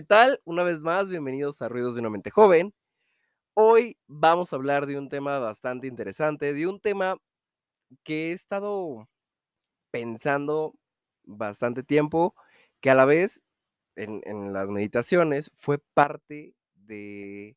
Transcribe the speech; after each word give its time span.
tal? 0.00 0.40
Una 0.44 0.62
vez 0.62 0.82
más, 0.82 1.10
bienvenidos 1.10 1.60
a 1.60 1.68
Ruidos 1.68 1.94
de 1.94 2.00
una 2.00 2.08
mente 2.08 2.30
joven. 2.30 2.72
Hoy 3.52 3.98
vamos 4.06 4.50
a 4.50 4.56
hablar 4.56 4.86
de 4.86 4.96
un 4.96 5.10
tema 5.10 5.38
bastante 5.38 5.86
interesante, 5.86 6.54
de 6.54 6.66
un 6.66 6.80
tema 6.80 7.18
que 8.02 8.30
he 8.30 8.32
estado 8.32 9.06
pensando 9.90 10.72
bastante 11.24 11.82
tiempo, 11.82 12.34
que 12.80 12.88
a 12.88 12.94
la 12.94 13.04
vez 13.04 13.42
en, 13.94 14.54
las 14.54 14.70
meditaciones 14.70 15.50
fue 15.54 15.76
parte 15.78 16.54
de 16.74 17.54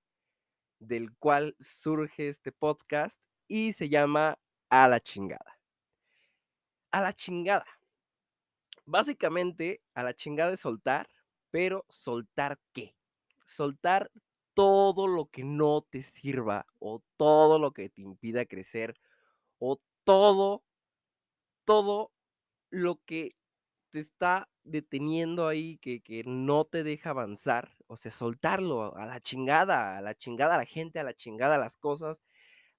del 0.80 1.16
cual 1.16 1.56
surge 1.62 2.28
este 2.28 2.52
podcast 2.52 3.22
y 3.48 3.72
se 3.72 3.88
llama 3.88 4.38
A 4.70 4.90
la 4.90 5.00
chingada. 5.00 5.58
A 6.92 7.00
la 7.00 7.14
chingada. 7.14 7.66
Básicamente, 8.84 9.82
a 9.94 10.04
la 10.04 10.14
chingada 10.14 10.52
de 10.52 10.58
soltar, 10.58 11.08
pero 11.56 11.86
soltar 11.88 12.60
qué? 12.74 12.98
Soltar 13.46 14.12
todo 14.54 15.08
lo 15.08 15.28
que 15.28 15.46
no 15.46 15.88
te 15.90 16.04
sirva 16.04 16.66
o 16.80 17.02
todo 17.16 17.60
lo 17.60 17.72
que 17.72 17.88
te 17.88 18.02
impida 18.02 18.46
crecer 18.46 19.00
o 19.58 19.80
todo, 20.04 20.66
todo 21.64 22.12
lo 22.72 23.00
que 23.06 23.38
te 23.92 24.02
está 24.02 24.50
deteniendo 24.66 25.48
ahí, 25.48 25.78
que, 25.78 26.02
que 26.02 26.26
no 26.26 26.66
te 26.66 26.84
deja 26.84 27.12
avanzar. 27.12 27.78
O 27.88 27.96
sea, 27.96 28.12
soltarlo 28.12 28.98
a 28.98 29.06
la 29.06 29.22
chingada, 29.22 29.98
a 29.98 30.02
la 30.02 30.14
chingada 30.14 30.56
a 30.56 30.58
la 30.58 30.66
gente, 30.66 31.00
a 31.00 31.06
la 31.06 31.14
chingada 31.14 31.56
a 31.56 31.60
las 31.60 31.78
cosas, 31.78 32.22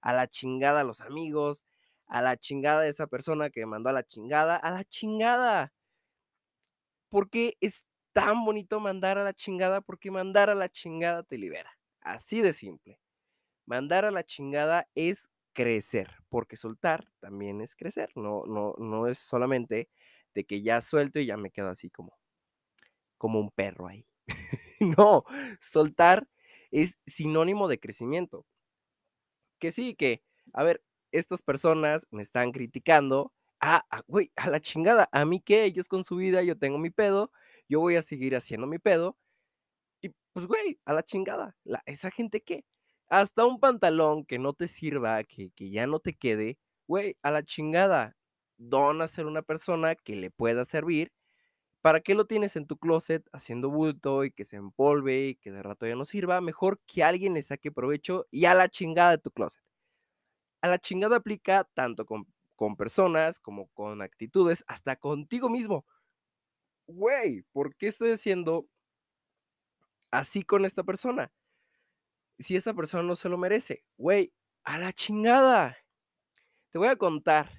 a 0.01 0.13
la 0.13 0.27
chingada 0.27 0.81
a 0.81 0.83
los 0.83 1.01
amigos, 1.01 1.63
a 2.05 2.21
la 2.21 2.37
chingada 2.37 2.81
de 2.81 2.89
esa 2.89 3.07
persona 3.07 3.49
que 3.49 3.65
mandó 3.65 3.89
a 3.89 3.93
la 3.93 4.03
chingada, 4.03 4.55
a 4.55 4.69
la 4.69 4.83
chingada. 4.83 5.73
Porque 7.09 7.57
es 7.59 7.85
tan 8.17 8.43
bonito 8.43 8.79
mandar 8.79 9.19
a 9.19 9.23
la 9.23 9.31
chingada? 9.31 9.79
Porque 9.79 10.09
mandar 10.09 10.49
a 10.49 10.55
la 10.55 10.69
chingada 10.69 11.21
te 11.21 11.37
libera. 11.37 11.71
Así 12.01 12.41
de 12.41 12.51
simple. 12.51 12.99
Mandar 13.67 14.05
a 14.05 14.11
la 14.11 14.23
chingada 14.23 14.89
es 14.95 15.29
crecer, 15.53 16.09
porque 16.27 16.57
soltar 16.57 17.11
también 17.19 17.61
es 17.61 17.75
crecer. 17.75 18.09
No, 18.15 18.43
no, 18.47 18.73
no 18.79 19.05
es 19.07 19.19
solamente 19.19 19.87
de 20.33 20.45
que 20.45 20.63
ya 20.63 20.81
suelto 20.81 21.19
y 21.19 21.27
ya 21.27 21.37
me 21.37 21.51
quedo 21.51 21.69
así 21.69 21.91
como, 21.91 22.17
como 23.19 23.39
un 23.39 23.51
perro 23.51 23.87
ahí. 23.87 24.07
no, 24.97 25.23
soltar 25.61 26.27
es 26.71 26.97
sinónimo 27.05 27.67
de 27.67 27.79
crecimiento. 27.79 28.47
Que 29.59 29.71
sí, 29.71 29.95
que, 29.95 30.23
a 30.53 30.63
ver, 30.63 30.83
estas 31.11 31.41
personas 31.41 32.07
me 32.11 32.21
están 32.23 32.51
criticando. 32.51 33.33
Ah, 33.59 33.85
ah, 33.91 34.03
güey, 34.07 34.31
a 34.35 34.49
la 34.49 34.59
chingada. 34.59 35.07
¿A 35.11 35.25
mí 35.25 35.39
qué? 35.39 35.65
Ellos 35.65 35.87
con 35.87 36.03
su 36.03 36.15
vida, 36.15 36.43
yo 36.43 36.57
tengo 36.57 36.77
mi 36.77 36.89
pedo, 36.91 37.31
yo 37.69 37.79
voy 37.79 37.95
a 37.97 38.01
seguir 38.03 38.35
haciendo 38.35 38.67
mi 38.67 38.79
pedo. 38.79 39.17
Y 40.01 40.09
pues, 40.33 40.47
güey, 40.47 40.79
a 40.85 40.93
la 40.93 41.03
chingada. 41.03 41.55
La, 41.63 41.83
¿Esa 41.85 42.11
gente 42.11 42.41
qué? 42.41 42.65
Hasta 43.09 43.45
un 43.45 43.59
pantalón 43.59 44.25
que 44.25 44.39
no 44.39 44.53
te 44.53 44.67
sirva, 44.67 45.23
que, 45.23 45.51
que 45.51 45.69
ya 45.71 45.87
no 45.87 45.99
te 45.99 46.13
quede, 46.15 46.59
güey, 46.87 47.17
a 47.23 47.31
la 47.31 47.43
chingada. 47.43 48.15
Dona 48.57 49.05
a 49.05 49.07
ser 49.07 49.27
una 49.27 49.41
persona 49.43 49.95
que 49.95 50.15
le 50.15 50.31
pueda 50.31 50.65
servir. 50.65 51.11
¿Para 51.81 52.01
qué 52.01 52.15
lo 52.15 52.25
tienes 52.25 52.55
en 52.57 52.67
tu 52.67 52.77
closet 52.77 53.27
haciendo 53.31 53.69
bulto 53.69 54.25
y 54.25 54.31
que 54.31 54.45
se 54.45 54.57
empolve 54.57 55.27
y 55.27 55.35
que 55.35 55.51
de 55.51 55.63
rato 55.63 55.87
ya 55.87 55.95
no 55.95 56.05
sirva? 56.05 56.41
Mejor 56.41 56.79
que 56.85 57.03
alguien 57.03 57.35
le 57.35 57.43
saque 57.43 57.71
provecho 57.71 58.25
y 58.31 58.45
a 58.45 58.55
la 58.55 58.69
chingada 58.69 59.11
de 59.11 59.19
tu 59.19 59.31
closet. 59.31 59.63
A 60.61 60.67
la 60.67 60.79
chingada 60.79 61.17
aplica 61.17 61.63
tanto 61.73 62.05
con, 62.05 62.27
con 62.55 62.75
personas 62.75 63.39
como 63.39 63.67
con 63.69 64.01
actitudes, 64.01 64.63
hasta 64.67 64.95
contigo 64.95 65.49
mismo. 65.49 65.85
Güey, 66.87 67.43
¿por 67.53 67.75
qué 67.75 67.87
estoy 67.87 68.11
haciendo 68.11 68.67
así 70.11 70.43
con 70.43 70.65
esta 70.65 70.83
persona? 70.83 71.31
Si 72.39 72.55
esta 72.55 72.73
persona 72.73 73.03
no 73.03 73.15
se 73.15 73.29
lo 73.29 73.37
merece, 73.37 73.83
güey, 73.97 74.33
a 74.63 74.77
la 74.77 74.93
chingada. 74.93 75.77
Te 76.71 76.77
voy 76.79 76.87
a 76.87 76.95
contar 76.95 77.49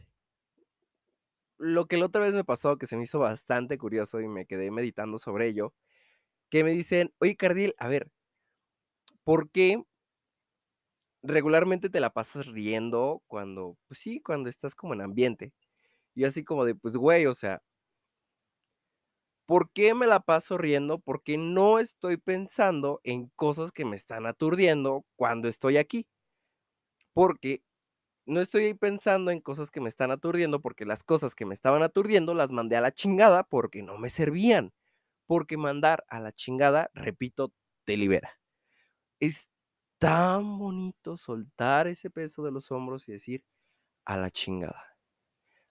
lo 1.59 1.87
que 1.87 1.97
la 1.99 2.06
otra 2.06 2.22
vez 2.22 2.34
me 2.34 2.44
pasó, 2.44 2.78
que 2.78 2.87
se 2.87 2.97
me 2.97 3.03
hizo 3.05 3.19
bastante 3.19 3.78
curioso 3.78 4.21
y 4.21 4.28
me 4.28 4.47
quedé 4.47 4.71
meditando 4.71 5.19
sobre 5.19 5.49
ello, 5.49 5.75
que 6.50 6.65
me 6.65 6.72
dicen, 6.72 7.12
oye, 7.21 7.37
Cardiel, 7.37 7.75
a 7.78 7.88
ver, 7.88 8.11
¿por 9.25 9.49
qué 9.50 9.83
regularmente 11.22 11.91
te 11.91 12.00
la 12.00 12.11
pasas 12.11 12.47
riendo 12.47 13.22
cuando, 13.27 13.77
pues 13.87 14.00
sí, 14.00 14.21
cuando 14.21 14.49
estás 14.50 14.75
como 14.75 14.94
en 14.94 15.00
ambiente? 15.03 15.53
Y 16.15 16.25
así 16.25 16.44
como 16.44 16.65
de, 16.65 16.75
pues, 16.75 16.97
güey, 16.97 17.27
o 17.27 17.34
sea, 17.34 17.62
¿por 19.49 19.73
qué 19.73 19.95
me 19.95 20.07
la 20.07 20.21
paso 20.21 20.59
riendo? 20.59 21.01
Porque 21.01 21.39
no 21.39 21.81
estoy 21.81 22.19
pensando 22.19 23.01
en 23.05 23.29
cosas 23.37 23.73
que 23.73 23.87
me 23.87 23.97
están 23.97 24.27
aturdiendo 24.27 25.07
cuando 25.17 25.49
estoy 25.49 25.79
aquí. 25.79 26.07
Porque 27.15 27.63
no 28.27 28.41
estoy 28.41 28.75
pensando 28.75 29.31
en 29.31 29.41
cosas 29.41 29.71
que 29.71 29.81
me 29.81 29.89
están 29.89 30.11
aturdiendo 30.13 30.61
porque 30.61 30.87
las 30.87 31.05
cosas 31.05 31.35
que 31.35 31.47
me 31.47 31.55
estaban 31.55 31.83
aturdiendo 31.83 32.35
las 32.35 32.53
mandé 32.53 32.77
a 32.77 32.81
la 32.83 32.93
chingada 32.93 33.45
porque 33.45 33.83
no 33.83 33.99
me 33.99 34.11
servían. 34.11 34.73
Porque 35.27 35.57
mandar 35.59 36.05
a 36.09 36.21
la 36.21 36.33
chingada, 36.33 36.91
repito, 36.95 37.53
te 37.87 37.97
libera. 37.99 38.41
Es 39.21 39.51
tan 39.99 40.59
bonito 40.59 41.17
soltar 41.17 41.89
ese 41.89 42.11
peso 42.11 42.45
de 42.45 42.53
los 42.53 42.71
hombros 42.73 43.09
y 43.09 43.13
decir 43.13 43.45
a 44.07 44.17
la 44.19 44.31
chingada. 44.31 44.98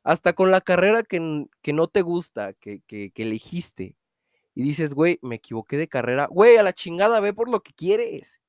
Hasta 0.08 0.32
con 0.32 0.52
la 0.52 0.62
carrera 0.62 1.04
que, 1.04 1.48
que 1.62 1.74
no 1.74 1.90
te 1.90 2.02
gusta, 2.02 2.54
que, 2.54 2.80
que, 2.88 3.12
que 3.12 3.24
elegiste, 3.24 3.98
y 4.56 4.64
dices, 4.64 4.94
güey, 4.94 5.20
me 5.22 5.36
equivoqué 5.36 5.76
de 5.76 5.90
carrera, 5.90 6.28
güey, 6.32 6.56
a 6.56 6.64
la 6.64 6.72
chingada, 6.72 7.20
ve 7.20 7.34
por 7.34 7.50
lo 7.50 7.62
que 7.62 7.74
quieres. 7.74 8.40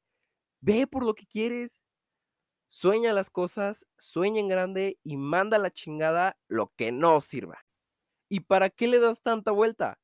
Ve 0.61 0.87
por 0.87 1.05
lo 1.05 1.17
que 1.17 1.27
quieres. 1.27 1.83
Sueña 2.69 3.13
las 3.13 3.29
cosas, 3.29 3.89
sueña 3.99 4.39
en 4.39 4.47
grande 4.47 5.01
y 5.03 5.17
manda 5.17 5.57
a 5.57 5.61
la 5.61 5.71
chingada 5.71 6.39
lo 6.47 6.73
que 6.77 6.93
no 6.93 7.21
sirva. 7.21 7.67
¿Y 8.29 8.39
para 8.39 8.71
qué 8.71 8.87
le 8.87 9.01
das 9.01 9.21
tanta 9.21 9.51
vuelta? 9.51 9.99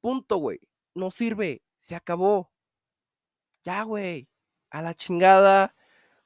Punto, 0.00 0.38
güey. 0.38 0.58
No 0.92 1.12
sirve. 1.12 1.62
Se 1.76 1.94
acabó. 1.94 2.50
Ya, 3.62 3.84
güey. 3.84 4.28
A 4.70 4.82
la 4.82 4.94
chingada 4.94 5.76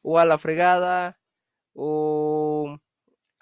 o 0.01 0.19
a 0.19 0.25
la 0.25 0.39
fregada 0.39 1.21
o 1.75 2.42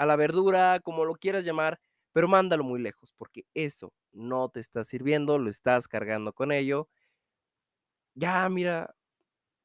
a 0.00 0.06
la 0.06 0.16
verdura, 0.16 0.80
como 0.80 1.04
lo 1.04 1.14
quieras 1.14 1.44
llamar, 1.44 1.78
pero 2.12 2.26
mándalo 2.26 2.64
muy 2.64 2.80
lejos 2.80 3.12
porque 3.18 3.44
eso 3.52 3.92
no 4.12 4.48
te 4.48 4.58
está 4.58 4.82
sirviendo, 4.82 5.38
lo 5.38 5.50
estás 5.50 5.88
cargando 5.88 6.32
con 6.32 6.52
ello. 6.52 6.88
Ya, 8.14 8.48
mira, 8.48 8.94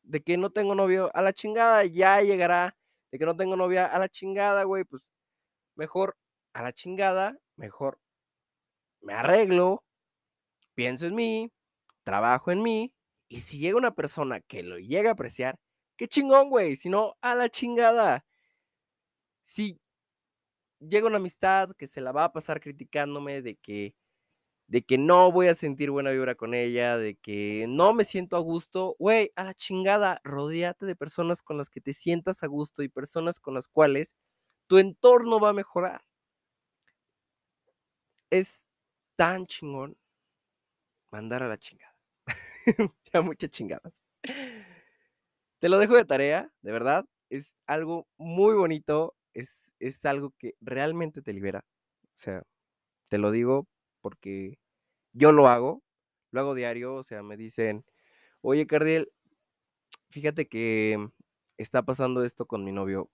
de 0.03 0.21
que 0.23 0.37
no 0.37 0.49
tengo 0.49 0.75
novio, 0.75 1.09
a 1.13 1.21
la 1.21 1.31
chingada, 1.31 1.85
ya 1.85 2.21
llegará. 2.21 2.75
De 3.11 3.17
que 3.19 3.25
no 3.25 3.37
tengo 3.37 3.55
novia, 3.55 3.85
a 3.85 3.97
la 3.97 4.09
chingada, 4.09 4.65
güey, 4.65 4.83
pues 4.83 5.13
mejor 5.75 6.17
a 6.53 6.63
la 6.63 6.73
chingada, 6.73 7.37
mejor 7.55 7.97
me 9.01 9.13
arreglo, 9.13 9.85
pienso 10.75 11.05
en 11.05 11.15
mí, 11.15 11.51
trabajo 12.03 12.51
en 12.51 12.61
mí, 12.61 12.93
y 13.29 13.41
si 13.41 13.59
llega 13.59 13.77
una 13.77 13.95
persona 13.95 14.41
que 14.41 14.63
lo 14.63 14.79
llega 14.79 15.11
a 15.11 15.13
apreciar, 15.13 15.59
qué 15.95 16.09
chingón, 16.09 16.49
güey, 16.49 16.75
si 16.75 16.89
no, 16.89 17.15
a 17.21 17.35
la 17.35 17.49
chingada. 17.49 18.25
Si 19.43 19.79
llega 20.79 21.07
una 21.07 21.17
amistad 21.17 21.71
que 21.77 21.87
se 21.87 22.01
la 22.01 22.11
va 22.11 22.25
a 22.25 22.33
pasar 22.33 22.59
criticándome 22.61 23.41
de 23.41 23.55
que 23.55 23.95
de 24.67 24.83
que 24.83 24.97
no 24.97 25.31
voy 25.31 25.47
a 25.47 25.55
sentir 25.55 25.91
buena 25.91 26.11
vibra 26.11 26.35
con 26.35 26.53
ella, 26.53 26.97
de 26.97 27.15
que 27.15 27.65
no 27.69 27.93
me 27.93 28.03
siento 28.03 28.35
a 28.37 28.39
gusto, 28.39 28.95
güey, 28.99 29.31
a 29.35 29.43
la 29.43 29.53
chingada, 29.53 30.21
rodeate 30.23 30.85
de 30.85 30.95
personas 30.95 31.41
con 31.43 31.57
las 31.57 31.69
que 31.69 31.81
te 31.81 31.93
sientas 31.93 32.43
a 32.43 32.47
gusto 32.47 32.83
y 32.83 32.89
personas 32.89 33.39
con 33.39 33.53
las 33.53 33.67
cuales 33.67 34.15
tu 34.67 34.77
entorno 34.79 35.39
va 35.39 35.49
a 35.49 35.53
mejorar. 35.53 36.01
Es 38.29 38.67
tan 39.15 39.47
chingón 39.47 39.97
mandar 41.11 41.43
a 41.43 41.47
la 41.47 41.57
chingada. 41.57 41.95
ya 43.13 43.21
muchas 43.21 43.49
chingadas. 43.51 44.01
Te 45.59 45.69
lo 45.69 45.77
dejo 45.79 45.95
de 45.95 46.05
tarea, 46.05 46.49
de 46.61 46.71
verdad. 46.71 47.05
Es 47.29 47.53
algo 47.65 48.07
muy 48.17 48.55
bonito, 48.55 49.15
es, 49.35 49.73
es 49.79 50.05
algo 50.05 50.33
que 50.39 50.55
realmente 50.61 51.23
te 51.23 51.33
libera. 51.33 51.65
O 52.15 52.17
sea, 52.17 52.43
te 53.09 53.17
lo 53.19 53.31
digo 53.31 53.67
porque 54.01 54.59
yo 55.13 55.31
lo 55.33 55.47
hago, 55.49 55.83
lo 56.31 56.41
hago 56.41 56.55
diario, 56.55 56.95
o 56.95 57.03
sea, 57.03 57.23
me 57.23 57.37
dicen, 57.37 57.85
oye, 58.41 58.67
Cardiel, 58.67 59.11
fíjate 60.09 60.47
que 60.47 61.09
está 61.57 61.83
pasando 61.83 62.23
esto 62.23 62.45
con 62.45 62.63
mi 62.63 62.71
novio. 62.71 63.09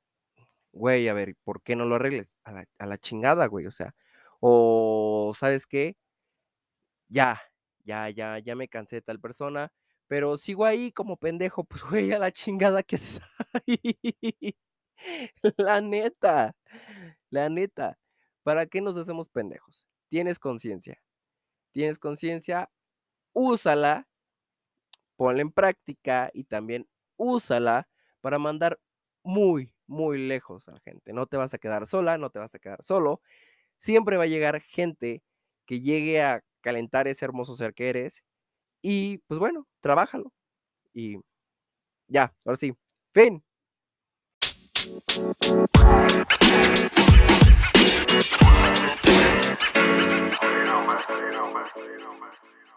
Güey, 0.73 1.09
a 1.09 1.13
ver, 1.13 1.35
¿por 1.44 1.62
qué 1.63 1.75
no 1.75 1.85
lo 1.85 1.95
arregles? 1.95 2.38
A 2.44 2.51
la, 2.53 2.65
a 2.79 2.85
la 2.88 2.97
chingada, 3.00 3.47
güey, 3.47 3.67
o 3.67 3.71
sea, 3.71 3.95
o 4.41 5.33
¿sabes 5.38 5.65
qué? 5.67 5.97
Ya, 7.09 7.41
ya, 7.83 8.09
ya, 8.09 8.39
ya 8.39 8.56
me 8.56 8.67
cansé 8.67 8.97
de 8.97 9.01
tal 9.01 9.19
persona, 9.19 9.71
pero 10.07 10.38
sigo 10.38 10.65
ahí 10.65 10.91
como 10.91 11.17
pendejo, 11.17 11.63
pues, 11.65 11.83
güey, 11.83 12.12
a 12.13 12.19
la 12.19 12.31
chingada 12.31 12.83
que 12.83 12.97
se 12.97 13.19
ahí. 13.53 14.56
La 15.57 15.81
neta, 15.81 16.56
la 17.30 17.50
neta, 17.50 17.98
¿para 18.44 18.65
qué 18.65 18.81
nos 18.81 18.98
hacemos 18.98 19.30
pendejos? 19.30 19.88
Tienes 20.09 20.39
conciencia. 20.39 21.01
Tienes 21.74 22.00
conciencia, 22.00 22.69
úsala 23.33 24.07
ponla 25.15 25.42
en 25.42 25.51
práctica 25.51 26.30
y 26.33 26.44
también 26.45 26.88
úsala 27.18 27.88
para 28.21 28.39
mandar 28.39 28.80
muy, 29.24 29.71
muy 29.88 30.18
lejos 30.27 30.68
a 30.68 30.71
la 30.74 30.80
gente. 30.80 31.13
No 31.13 31.27
te 31.27 31.38
vas 31.38 31.53
a 31.53 31.57
quedar 31.59 31.88
sola, 31.88 32.18
no 32.18 32.30
te 32.30 32.39
vas 32.39 32.56
a 32.56 32.59
quedar 32.59 32.83
solo. 32.83 33.21
Siempre 33.77 34.18
va 34.18 34.24
a 34.25 34.27
llegar 34.27 34.62
gente 34.62 35.24
que 35.65 35.81
llegue 35.81 36.21
a 36.24 36.44
calentar 36.62 37.07
ese 37.07 37.25
hermoso 37.25 37.56
ser 37.56 37.74
que 37.74 37.89
eres. 37.89 38.24
Y 38.81 39.19
pues 39.27 39.39
bueno, 39.39 39.68
trabájalo. 39.81 40.33
Y 40.94 41.18
ya, 42.07 42.33
ahora 42.45 42.57
sí. 42.57 42.74
Fin. 43.13 43.44
You 44.91 44.97
know, 50.65 50.85
man. 50.85 50.97
You. 51.77 51.91
You. 51.93 52.70